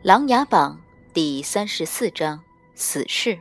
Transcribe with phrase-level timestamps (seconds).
[0.06, 0.80] 《琅琊榜》
[1.12, 2.40] 第三十四章
[2.74, 3.38] 死士。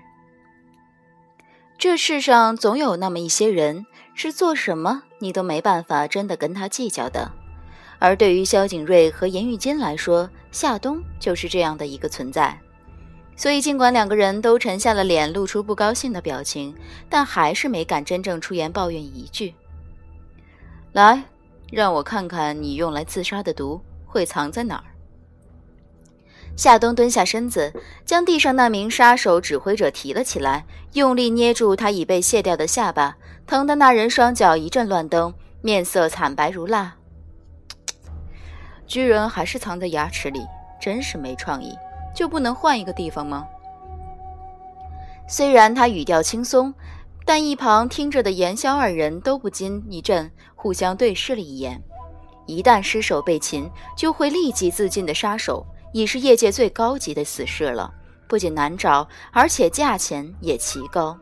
[1.78, 7.32] 这世上总有那么一些人，是做什么你都没办法真的跟他计较的。
[7.98, 12.60] 而对于萧景睿和严玉金来说，夏冬就是这样的一个存在。
[13.38, 16.76] 所以，尽管两个人都沉下了脸，露出不高兴的表情，
[17.10, 19.56] 但还是没敢真正出言抱怨一句。
[20.92, 21.24] 来，
[21.72, 24.84] 让我看看你用来自杀的毒会藏在哪儿。
[26.60, 27.74] 夏冬蹲下身子，
[28.04, 33.16] 将地上那名杀手指挥者提了起来，用力捏住他已被卸掉的下巴，
[33.48, 36.94] 疼得那人双脚一阵乱蹬，面色惨白如蜡。
[38.86, 40.46] 居然还是藏在牙齿里，
[40.82, 41.74] 真是没创意。
[42.14, 43.48] 就不能换一个地方吗？
[45.30, 46.74] 虽然他语调轻松，
[47.24, 51.82] 但一旁听着的严萧二人都不禁一震，互相对视了一眼。
[52.48, 55.66] 一旦失手被擒，就会立即自尽的杀手。
[55.92, 57.94] 已是业界最高级的死士了，
[58.28, 61.18] 不仅难找，而且价钱也奇高。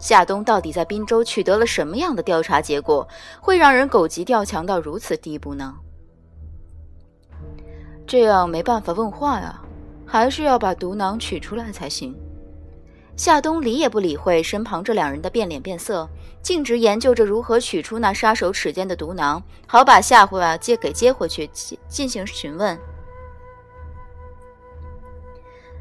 [0.00, 3.06] 夏冬到底在滨州取得了什么样的调查结果，
[3.40, 5.74] 会让人狗急跳墙到如此地步呢？
[8.06, 9.60] 这样没办法问话呀，
[10.06, 12.16] 还是要把毒囊取出来才行。
[13.16, 16.08] 夏冬理也不理会身旁这两人的变脸变色，
[16.40, 21.50] 径直研究着如何取出那杀手齿间的毒囊，好把下回啊接给接回去
[21.88, 22.78] 进行询问。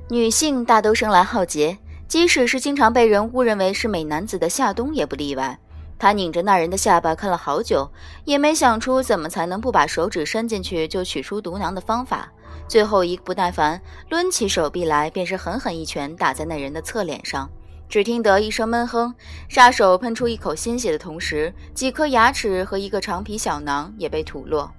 [0.09, 1.77] 女性大都生来好洁，
[2.07, 5.59] 即使是经常被人误认为是美男子的夏冬也不例外。
[5.99, 7.91] 他拧着那人的下巴看了好久，
[8.23, 12.31] 也没想出怎么才能不把手指伸进去就取出毒囊的方法。
[12.69, 17.49] 最后一个不耐烦，抡起手臂来，便是狠狠一拳打在那人的侧脸上。
[17.89, 19.13] 只听得一声闷哼，
[19.49, 24.71] 杀手喷出一口鲜血的同时，几颗牙齿和一个长皮小囊也被吐落。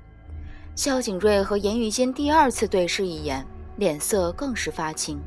[0.75, 3.47] 萧景睿和严玉金第二次对视一眼。
[3.79, 5.21] 脸色更是发青，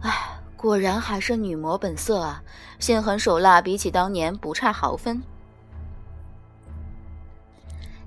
[0.00, 0.10] 唉，
[0.56, 2.42] 果然还是女魔本色啊！
[2.80, 5.22] 心狠手辣，比起当年不差毫分。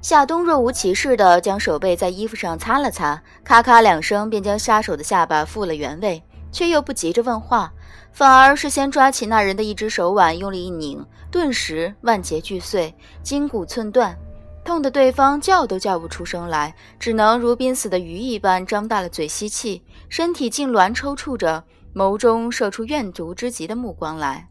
[0.02, 6.22] 夏冬若无其事地将手背在衣服上擦了擦，咔咔两声便将杀手的下巴复了原位，
[6.52, 7.72] 却又不急着问话，
[8.12, 14.18] 反而是先抓起那人的一只手腕，用力一拧，顿时万节俱碎，筋骨寸断。
[14.66, 24.50] 痛得对方叫都叫不出声来，只能如濒死的鱼一般张大了嘴吸气，身体痉挛抽搐着，眸中射出怨毒之极的目光来。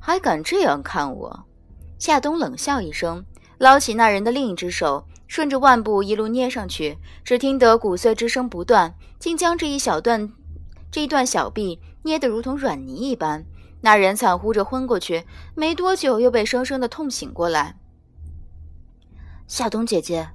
[0.00, 1.44] 还敢这样看我？
[1.98, 3.22] 夏冬冷笑一声，
[3.58, 10.32] 捞起那人的另一只手，顺着腕部一路捏上去，只听得骨碎之声不断，竟将这一小段
[10.90, 13.44] 这一段小臂捏得如同软泥一般。
[13.82, 17.76] 那人惨呼着昏过去，没多久又被生生的痛醒过来。
[19.52, 20.26] 夏冬姐姐，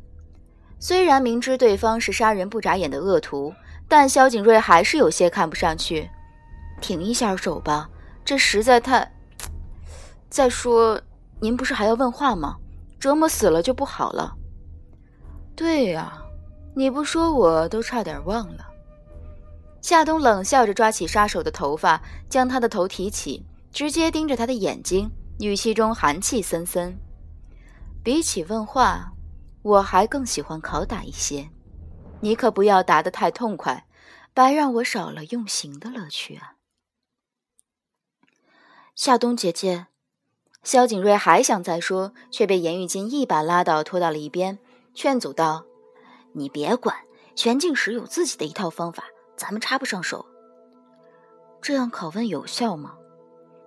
[0.78, 3.51] 虽然明知对方是杀人不眨眼的恶徒，
[3.88, 6.07] 但萧景睿还是有些看不上去。
[6.81, 7.89] 停一下手吧，
[8.23, 9.11] 这实在太……
[10.29, 11.01] 再说，
[11.39, 12.57] 您不是还要问话吗？
[13.00, 14.35] 折磨死了就不好了。
[15.55, 16.22] 对呀，
[16.75, 18.67] 你不说我都差点忘了。
[19.81, 21.99] 夏冬冷笑着抓起杀手的头发，
[22.29, 26.95] 将他的头提起，直接盯着他的眼睛，语气中寒气森森。
[28.07, 29.12] 比起问话，
[29.62, 31.50] 我还更喜欢拷打一些。
[32.22, 33.85] 你可不要答得太痛快，
[34.34, 36.56] 白让我少了用刑的乐趣啊！
[38.96, 39.88] 夏冬姐姐，
[40.63, 44.57] 萧景睿还想再说，却被严玉金一把拉倒，拖到了一边，
[44.94, 45.66] 劝阻道
[46.31, 46.96] ：“你别管，
[47.35, 49.03] 玄镜使有自己的一套方法，
[49.35, 50.25] 咱们插不上手。
[51.62, 52.96] 这样拷问有效吗？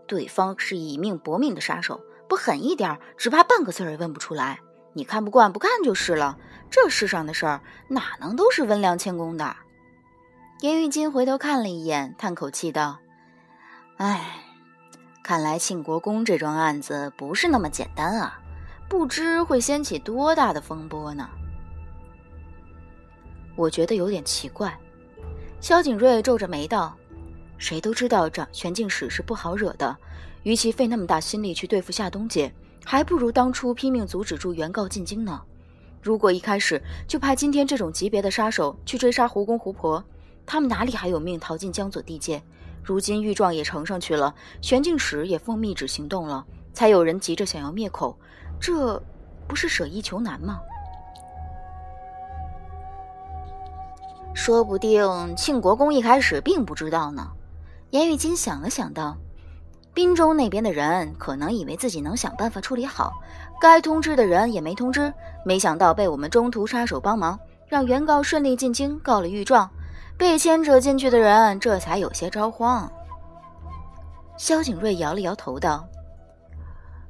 [0.07, 2.01] 对方是以命搏命的杀手。”
[2.31, 4.61] 不狠一点，只怕半个字儿也问不出来。
[4.93, 6.39] 你看不惯，不干就是了。
[6.71, 9.57] 这世上的事儿，哪能都是温良谦恭的？
[10.61, 13.01] 严玉金回头看了一眼，叹口气道
[13.99, 14.45] ：“唉，
[15.25, 18.39] 看来庆国公这桩案子不是那么简单啊，
[18.89, 21.29] 不知会掀起多大的风波呢。”
[23.57, 24.79] 我觉得有点奇怪。
[25.61, 26.97] 萧景睿皱着眉道
[27.61, 29.97] ：“谁都知道，长玄镜使是不好惹的。”
[30.43, 32.51] 与其费那么大心力去对付夏冬姐，
[32.83, 35.39] 还不如当初拼命阻止住原告进京呢。
[36.01, 40.03] 如果一开始就派今天这种级别的杀手去追杀胡公胡婆，
[40.47, 42.43] 他们哪里还有命逃进江左地界？
[42.83, 46.43] 如今御状也呈上去了，玄镜使也奉密旨行动了，
[46.73, 48.17] 才有人急着想要灭口，
[48.59, 49.01] 这
[49.47, 50.59] 不是舍易求难吗？
[54.33, 57.31] 说不定庆国公一开始并不知道呢。
[57.91, 59.17] 严玉金想了想道。
[59.93, 63.13] 滨州那边的人可能以为自己能想办法处理好，
[63.61, 65.13] 该通知的人也没通知，
[65.45, 69.69] 没想到被我们中途插手帮忙，让原告顺利进京告了御状。
[70.17, 72.91] 被牵扯进去的人这才有些着慌。
[74.37, 75.89] 萧景睿摇了摇头道：“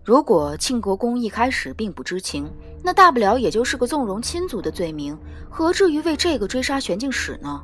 [0.04, 2.48] 如果庆国公一开始并不知情，
[2.84, 5.18] 那大不了也就是个纵容亲族的罪名，
[5.50, 7.60] 何至于为这个追杀玄镜使呢？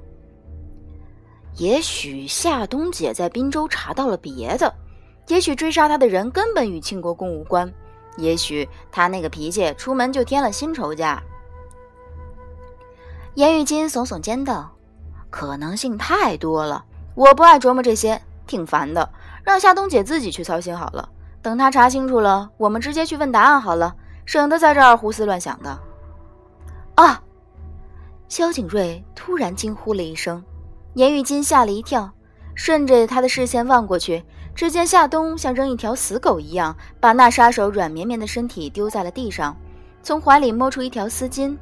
[1.56, 4.72] 也许夏冬姐在滨州查到了别的，
[5.28, 7.72] 也许追杀她的人根本与庆国公无关，
[8.18, 11.22] 也许他那个脾气出门就添了新仇家。”
[13.34, 14.72] 严玉金耸耸肩道。
[15.28, 16.82] 可能性太多了，
[17.14, 19.10] 我不爱琢磨这些，挺烦的。
[19.42, 21.06] 让夏冬姐自己去操心好了。
[21.42, 23.94] 等她查清楚了，我们直接去问答案好了，
[24.24, 25.78] 省得在这儿胡思乱想的。
[26.94, 27.22] 啊！
[28.28, 30.42] 萧景睿突然惊呼了一声，
[30.96, 32.10] 严玉金吓了一跳，
[32.54, 39.54] 顺着他的视线望过去，只见夏冬像扔一条死狗一样，把那杀手软绵绵的身体丢在了地上，
[40.02, 41.54] 从怀里摸出一条丝巾，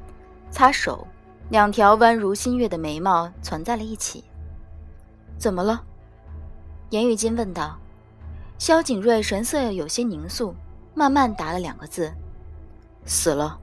[0.52, 1.04] 擦手。
[1.50, 4.22] 两条弯如新月的眉毛攒在了一起。
[5.36, 5.82] 怎么了？
[6.90, 7.76] 严玉金问道。
[8.56, 10.54] 萧景睿神色有些凝肃，
[10.94, 12.10] 慢慢答了两个字
[13.04, 13.58] ：“死了。”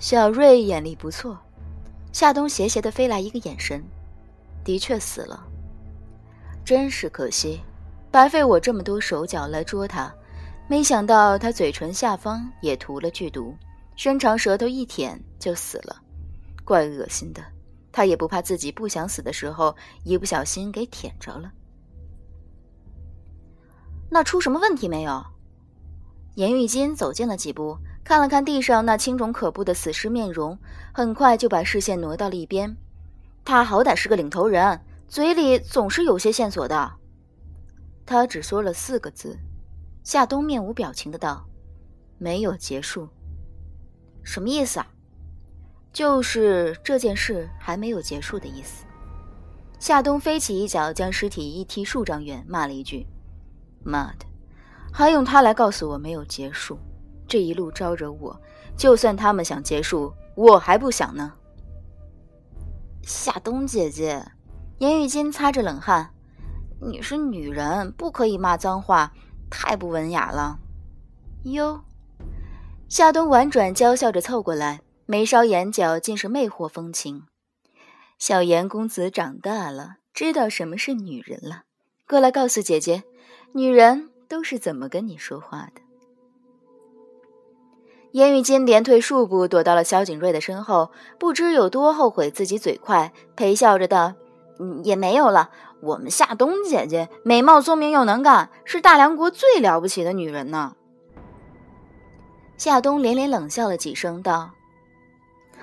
[0.00, 1.38] 小瑞眼力不错。
[2.12, 3.82] 夏冬斜斜的飞来一个眼神，
[4.62, 5.46] 的确死了。
[6.64, 7.60] 真是可惜，
[8.10, 10.14] 白费我这么多手脚来捉他，
[10.68, 13.56] 没想到他嘴唇下方也涂了剧毒。
[13.96, 15.96] 伸长舌头一舔就死了，
[16.64, 17.42] 怪恶心的。
[17.90, 21.52] 他也不怕自己不想死的时候一不小心给舔着了。
[24.10, 25.24] 那出什么问题没有？
[26.36, 30.58] 严玉金走近了几步，看了看地上那青肿可怖的死尸面容，
[30.92, 32.76] 很快就把视线挪到了一边。
[33.44, 36.92] 他好歹是个领头人，嘴里总是有些线索的。
[38.04, 39.38] 他只说了四个字。
[40.04, 41.46] 夏冬面无表情的道
[42.18, 43.08] ：“没有结束。”
[44.24, 44.86] 什么意思啊？
[45.92, 48.84] 就是这件事还没有结束的意思。
[49.78, 53.06] 夏冬飞起一脚，将尸体一踢数丈远，骂了一句
[53.84, 54.26] ：“妈的，
[54.92, 56.76] 还用他来告诉我没有结束？
[57.26, 58.40] 这一路招惹我，
[58.76, 61.32] 就算他们想结束，我还不想呢。”
[63.02, 64.24] 夏冬姐姐，
[64.78, 66.10] 严玉金擦着冷汗
[66.80, 69.12] ：“你是女人，不可以骂脏话，
[69.50, 70.58] 太不文雅了。”
[71.44, 71.82] 哟。
[72.88, 77.24] 夏冬婉转娇笑着凑过来，眉梢眼角尽是魅惑风情。
[78.18, 81.64] 小严公子长大了，知道什么是女人了。
[82.06, 83.02] 过来告诉姐姐，
[83.52, 85.81] 女人都是怎么跟你说话的。
[88.12, 94.14] 严玉金连退数步，躲到了萧景睿的身后，不知有多后悔自己嘴快，陪笑着道
[94.60, 95.50] ：“嗯，也没有了。
[95.80, 100.76] 我们夏冬姐姐美貌聪明又能干，是大梁国最了不起的女人呢。”
[102.58, 104.50] 夏冬连连冷笑了几声，道：“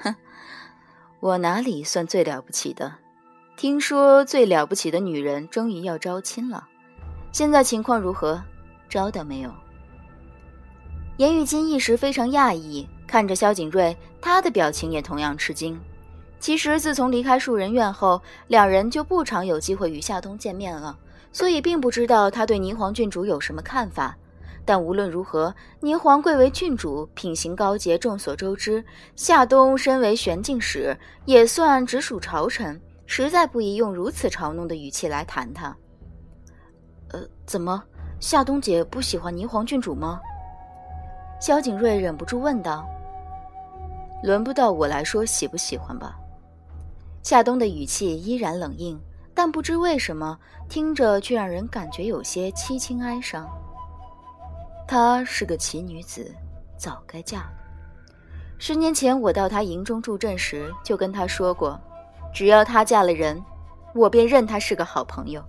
[0.01, 0.15] 哼，
[1.19, 2.95] 我哪里算最了不起的？
[3.55, 6.67] 听说最了不起的女人终于要招亲了，
[7.31, 8.41] 现在情况如何？
[8.89, 9.51] 招到没有？”
[11.19, 15.77] 严玉金一时非常讶异，看着萧景睿，他的表情也同样吃惊。
[16.39, 20.97] 其实自从离开树人院后，两人就不常有机会与夏冬见面了，
[21.33, 24.15] 所以并不知道他对霓凰郡主有什么看法。
[24.63, 28.81] 但无论如何，霓凰贵为郡主，品行高洁，众所周知。
[29.17, 35.75] 夏冬身为玄镜使，也算直属朝臣，实在不宜用如此嘲弄的语气来谈他。
[37.09, 37.83] 呃，怎么，
[38.21, 40.21] 夏冬姐不喜欢霓凰郡主吗？
[41.39, 42.85] 萧景睿忍不住问道。
[44.21, 46.17] 轮不到我来说喜不喜欢吧。
[47.23, 48.99] 夏冬的语气依然冷硬，
[49.33, 53.47] 但不知为什么，听着却让人感觉有些凄清哀伤。
[54.87, 56.33] 她是个奇女子，
[56.77, 57.51] 早该嫁了。
[58.57, 61.79] 十年前我到她营中助阵时，就跟她说过，
[62.33, 63.41] 只要她嫁了人，
[63.95, 65.41] 我便认她是个好朋友。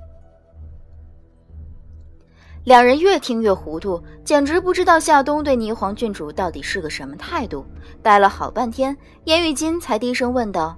[2.64, 7.64] 两人越听越糊涂，简直不知道夏冬对霓凰郡主到底是个什么态度。
[8.02, 10.76] 待了好半天，严玉金才低声问道：“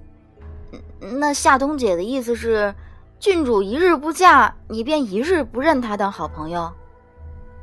[1.18, 2.72] 那夏冬姐的意思是，
[3.18, 6.70] 郡主一日不嫁，你便一日不认她当好朋友？”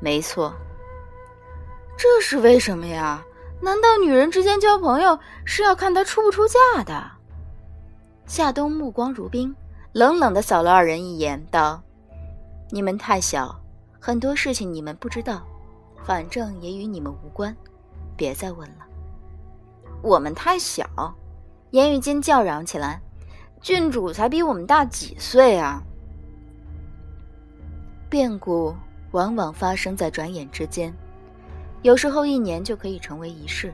[0.01, 0.53] 没错。
[1.97, 3.23] 这是为什么呀？
[3.61, 7.11] 难道女人之间交朋友是要看她出不出嫁的？
[8.25, 9.55] 夏冬目光如冰，
[9.93, 11.81] 冷冷的扫了二人一眼，道
[12.71, 13.59] ：“你们太小，
[13.99, 15.45] 很多事情你们不知道，
[16.03, 17.55] 反正也与你们无关，
[18.15, 18.85] 别再问了。”
[20.01, 20.87] 我们太小，
[21.71, 23.01] 严玉金叫嚷起来
[23.61, 25.83] ：“郡主才比我们大几岁啊！”
[28.09, 28.73] 变故
[29.11, 30.93] 往往发生在转眼之间。
[31.81, 33.73] 有时候一年就可以成为一世。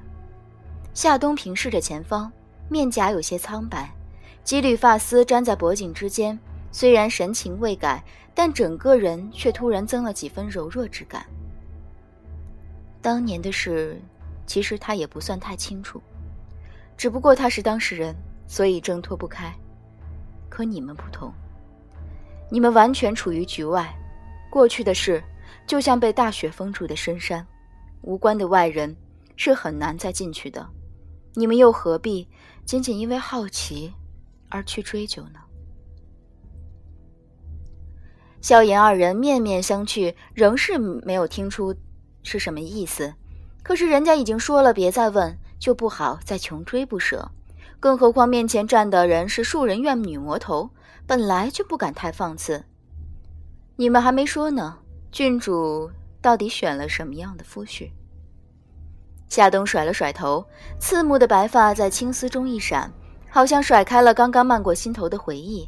[0.93, 2.31] 夏冬平视着前方，
[2.69, 3.93] 面颊有些苍白，
[4.43, 6.37] 几缕发丝粘在脖颈之间，
[6.71, 8.03] 虽然神情未改，
[8.35, 11.25] 但整个人却突然增了几分柔弱之感。
[13.01, 13.99] 当年的事，
[14.45, 16.01] 其实他也不算太清楚，
[16.97, 18.13] 只不过他是当事人，
[18.45, 19.51] 所以挣脱不开。
[20.49, 21.33] 可你们不同，
[22.51, 23.95] 你们完全处于局外，
[24.49, 25.23] 过去的事
[25.65, 27.45] 就像被大雪封住的深山，
[28.01, 28.95] 无关的外人
[29.35, 30.67] 是很难再进去的。
[31.33, 32.27] 你们又何必
[32.65, 33.93] 仅仅因为好奇？
[34.49, 35.39] 而去追究呢？
[38.45, 41.73] 萧炎二人面面相觑，仍是没有听出
[42.21, 43.11] 是什么意思。
[43.63, 47.27] 可是人家已经说了别再问，就不好再穷追不舍。
[47.79, 50.69] 更何况面前站的人是树人院女魔头，
[51.07, 52.63] 本来就不敢太放肆。
[53.77, 54.77] 你们还没说呢，
[55.11, 55.89] 郡主
[56.21, 57.89] 到底选了什么样的夫婿？
[59.27, 60.45] 夏冬甩了甩头，
[60.77, 62.93] 刺目的白发在青丝中一闪。
[63.27, 65.67] 好像甩开了刚刚漫过心头的回忆，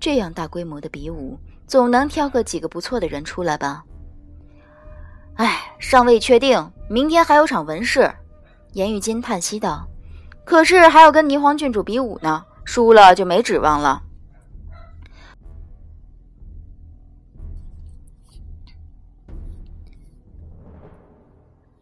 [0.00, 1.38] 这样大规模的比武，
[1.72, 3.82] 总能挑个几个不错的人出来吧？
[5.36, 8.12] 哎，尚未确定，明天还有场文试。
[8.74, 9.88] 严玉金叹息道
[10.44, 14.02] ：“可是还要跟霓凰郡主比武呢，输了就没指望了。”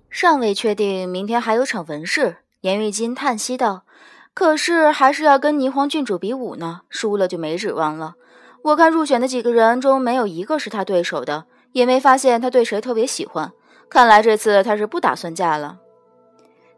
[0.09, 2.37] 尚未确定，明天还有场文试。
[2.61, 3.83] 严玉金叹息道。
[4.33, 8.15] 可是还是要跟霓凰郡主比武呢，输了就没指望了。
[8.63, 13.53] 我看入选的几个人中没有一个是他对手的，也没发现他对谁特别喜欢。
[13.89, 15.79] 看来这次他是不打算嫁了。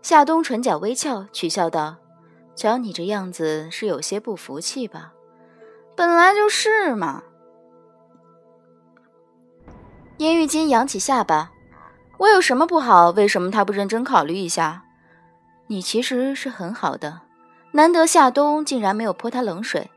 [0.01, 1.97] 夏冬唇角微翘，取笑道
[2.57, 5.13] ：“瞧你这样子，是有些不服气吧？”
[5.95, 7.23] 本来就是嘛。
[10.19, 11.53] 燕玉金扬起下巴
[12.19, 13.11] ：“我有什么不好？
[13.11, 14.85] 为什么他不认真考虑一下？
[15.69, 17.21] 你其实是很好的。”
[17.75, 19.91] 难得夏冬竟然没有泼他冷水，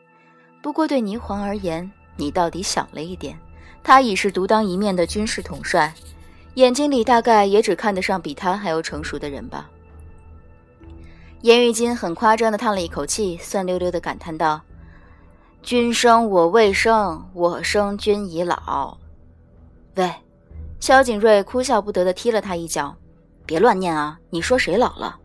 [0.65, 3.37] 不过对霓凰而言，你到底小了一点。
[3.83, 5.93] 他已是独当一面的军事统帅，
[6.55, 9.69] 眼睛里大概也只看得上比他还要成熟的人吧。
[11.41, 14.59] 严玉金很夸张地叹了一口气，酸溜溜地感叹道
[15.61, 18.97] ：“君生我未生，我生君已老。”
[19.97, 20.11] 喂，
[20.79, 22.95] 萧景睿哭笑不得地踢了他一脚
[23.45, 24.19] ：“别乱念啊！
[24.31, 25.19] 你说谁老了？”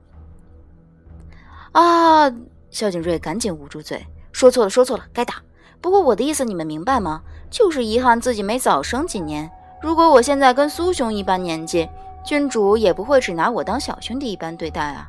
[1.73, 2.31] 啊！
[2.71, 5.37] 萧景睿赶紧捂住嘴，说错了，说错了，该打。
[5.81, 7.23] 不过我的意思你们明白吗？
[7.51, 9.51] 就是遗憾自己没早生几年。
[9.83, 11.89] 如果我现在跟苏兄一般年纪，
[12.25, 15.09] 郡主也不会只拿我当小兄弟一般对待啊。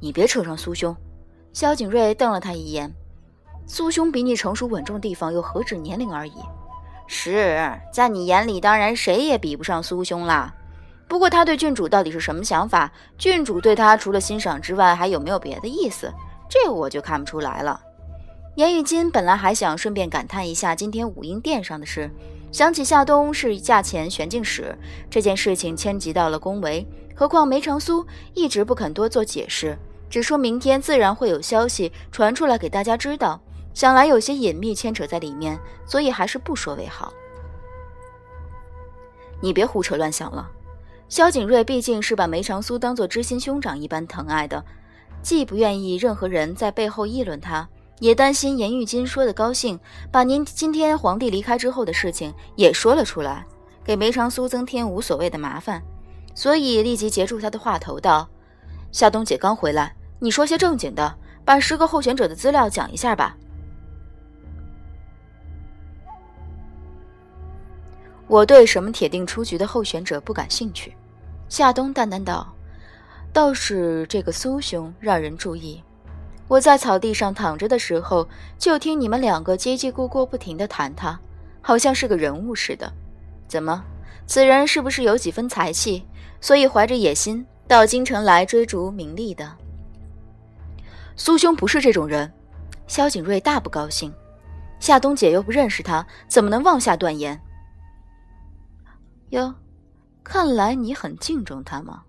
[0.00, 0.96] 你别扯上苏兄。
[1.52, 2.90] 萧景睿瞪了他一眼，
[3.66, 6.34] 苏兄比你成熟稳重地方又何止年龄而已？
[7.06, 10.54] 是在你眼里，当然谁也比不上苏兄啦。
[11.08, 12.90] 不过他对郡主到底是什么想法？
[13.18, 16.10] 郡主对他除了欣赏之外，还有没有别的意思？
[16.48, 17.78] 这我就看不出来了。
[18.56, 22.10] 严玉金本来还想顺便感叹一下今天武英殿上的事，
[22.50, 24.76] 想起夏冬是驾前玄镜使
[25.08, 29.78] 这件事情牵及到了宫闱，何况梅长苏一直不肯多做解释，
[30.10, 33.40] 只说明天自然会有消息传出来给大家知道，
[33.72, 37.10] 想来有些隐秘牵扯在里面，所以还是不说为好。
[39.40, 40.50] 你别胡扯乱想了。
[41.08, 44.62] 萧景睿毕竟是把梅长苏当做知心兄长一般疼爱的，
[45.22, 47.68] 既不愿意任何人在背后议论他，
[48.02, 49.78] 也担心严玉金说的高兴，
[50.10, 53.46] 把您今天皇帝离开之后的事情也说了出来，
[53.84, 55.80] 给梅长苏增添无所谓的麻烦，
[56.34, 58.28] 所以立即截住他的话头道
[58.90, 63.36] ：“夏冬姐刚回来，你说些正经的，把十个候选者的资料讲一下吧。”
[68.26, 70.92] 我对什么铁定出局的候选者不感兴趣。
[71.48, 72.52] 夏冬淡淡道
[73.32, 75.80] ：“倒是这个苏兄让人注意。
[76.48, 81.18] 我在草地上躺着的时候，就听你们两个叽叽咕咕不停地谈他，
[81.60, 82.92] 好像是个人物似的。
[83.48, 83.82] 怎么，
[84.26, 86.04] 此人是不是有几分才气，
[86.40, 89.50] 所以怀着野心到京城来追逐名利的？”
[91.16, 92.30] 苏兄不是这种人，
[92.86, 94.12] 萧景睿大不高兴。
[94.80, 97.40] 夏冬姐又不认识他，怎么能妄下断言？
[99.30, 99.54] 哟。
[100.24, 102.02] 看来你很敬重他吗？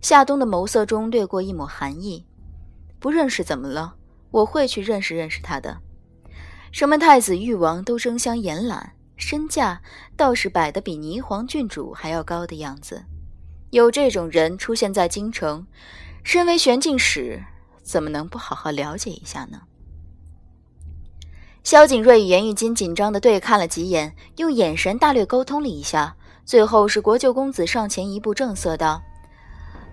[0.00, 2.24] 夏冬的眸色中掠过一抹寒意。
[3.02, 3.96] 不认识怎么了？
[4.30, 5.76] 我会去认识认识他的。
[6.70, 9.82] 什么太子、誉王都争相延揽，身价
[10.16, 13.04] 倒是摆得比霓凰郡主还要高的样子。
[13.70, 15.66] 有这种人出现在京城，
[16.22, 17.42] 身为玄镜使，
[17.82, 19.62] 怎么能不好好了解一下呢？
[21.64, 26.14] 萧景睿与严玉金紧张地对看了几眼，用眼神大略沟通了一下。
[26.44, 29.02] 最后是国舅公子上前一步，正色道：“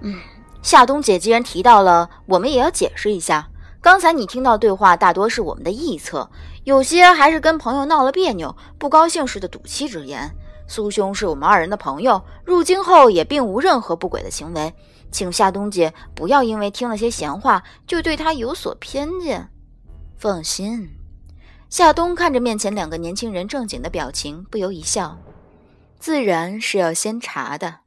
[0.01, 0.19] 嗯，
[0.61, 3.49] 夏冬姐既然提到了，我们也要解释一下。
[3.81, 6.29] 刚才你听到对话大多是我们的臆测，
[6.65, 10.29] 有些还是跟朋友闹了别扭，不高兴似的赌气之言。
[10.67, 14.73] 苏兄是我们二人的朋友，入京后也并无任何不轨的行为，
[15.11, 19.49] 请夏冬姐不要因为听了些闲话就对他有所偏见。
[20.17, 20.89] 放心，
[21.69, 25.17] 夏冬看着面前两个年轻人正经的表情，不由一笑。
[25.97, 27.77] 自然是要先查的，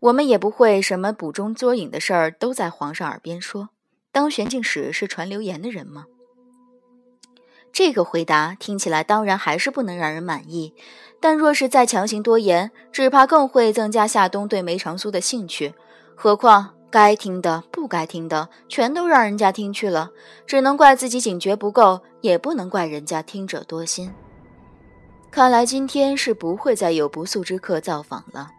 [0.00, 3.70] 我们也不会什么捕中捉影的事儿都在皇上耳边说。
[4.12, 6.06] 当玄镜使是传流言的人吗？
[7.72, 10.74] 这个回答听起来当然还是不能让人满意。
[11.20, 15.74] 但若是再强行多言，只怕更会增加夏冬对梅长苏的兴趣。
[16.14, 20.10] 何况该听的、不该听的，全都让人家听去了，
[20.46, 24.12] 只能怪自己警觉不够，也不能怪人家听者多心。
[25.30, 28.52] 看来今天是不会再有不速之客造访了。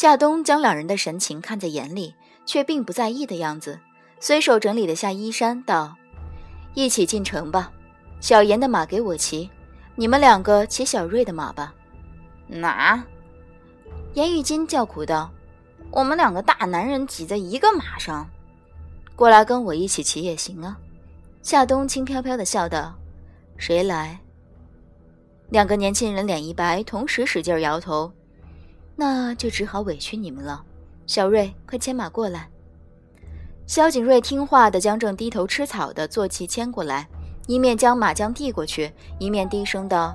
[0.00, 2.14] 夏冬将两人的神情看在眼里，
[2.46, 3.78] 却并不在意的样子，
[4.18, 5.94] 随手整理了下衣衫，道
[6.72, 7.70] ：“一起进城吧，
[8.18, 9.50] 小严的马给我骑。”
[9.96, 11.74] 你们两个骑小瑞的马吧。
[12.46, 13.04] 哪？
[14.14, 15.30] 严玉金叫苦道
[15.92, 18.26] ：“我们两个大男人挤在一个马上，
[19.14, 20.78] 过来跟我一起骑也行啊。”
[21.44, 22.94] 夏冬轻飘飘的笑道
[23.58, 24.18] ：“谁来？”
[25.52, 28.10] 两个年轻人脸一白，同时使劲摇头。
[28.96, 30.62] 那就只好委屈你们了。
[31.06, 32.48] 小瑞，快牵马过来。
[33.66, 37.08] 萧景睿听话的将正低头吃草的坐骑牵过来。
[37.46, 40.14] 一面将马缰递过去，一面低声道：“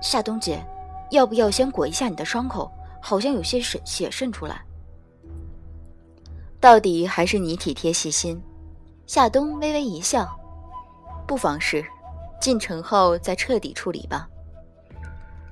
[0.00, 0.64] 夏冬姐，
[1.10, 2.70] 要不要先裹一下你的伤口？
[3.00, 4.62] 好像有些血血渗出来。”
[6.60, 8.40] 到底还是你体贴细心。
[9.06, 10.28] 夏冬微微一笑
[11.26, 11.84] ：“不妨事，
[12.40, 14.28] 进城后再彻底处理吧。”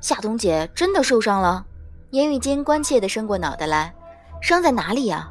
[0.01, 1.66] 夏冬姐真的受伤了？
[2.16, 3.94] 严玉金关切地伸过脑袋来
[4.40, 5.31] ：“伤在哪里呀？”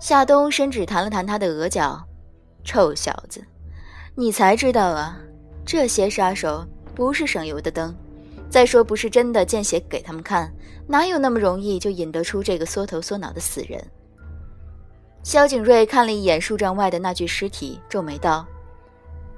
[0.00, 2.00] 夏冬伸指弹了弹他的额角
[2.62, 3.44] ：“臭小子！”
[4.14, 5.18] 你才知道啊，
[5.64, 7.92] 这些杀手不是省油的灯。
[8.48, 10.54] 再说，不是真的见血给他们看，
[10.86, 13.84] 哪有那么容易就引得出这个缩头缩脑的死人？
[15.24, 18.46] 萧景睿看了一眼数丈外的那具尸体，皱眉道：“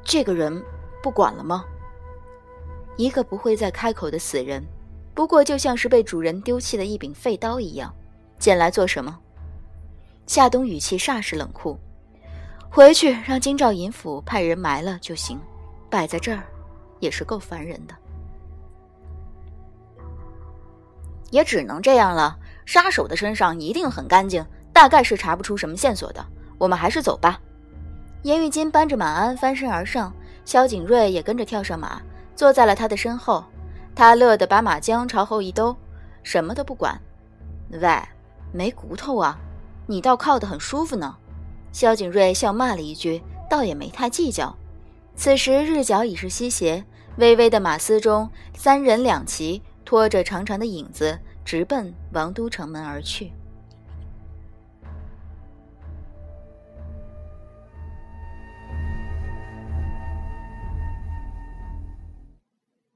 [0.05, 0.62] 这个人
[1.03, 1.64] 不管了吗？
[2.99, 4.62] 一个不会再开口的死人，
[5.19, 7.93] 不过就像是被主人丢弃的一柄废刀一样，
[8.39, 9.19] 捡来做什么？”
[10.29, 11.77] 夏冬语气煞是冷酷。
[12.71, 15.37] 回去让京兆尹府派人埋了就行，
[15.91, 16.45] 摆在这儿
[17.01, 17.97] 也是够烦人的。
[21.31, 22.39] 也只能这样了。
[22.65, 26.25] 杀手的身上一定很干净，大概是查不出什么线索的。
[26.59, 27.41] 我们还是走吧。
[28.23, 32.01] 严玉金搬着马鞍翻身而上，萧景睿也跟着跳上马，
[32.37, 33.45] 坐在了他的身后。
[33.99, 35.77] 他乐得把马缰朝后一兜，
[36.23, 36.97] 什么都不管。
[37.73, 38.01] 喂，
[38.53, 39.37] 没骨头啊？
[39.89, 41.17] 你倒靠得很舒服呢。
[41.73, 44.57] 萧景睿笑骂了一句，倒也没太计较。
[45.17, 46.85] 此时日角已是西斜，
[47.17, 53.33] 微微的马嘶中，三人两骑，拖着长长的影子，直奔王都城门而去。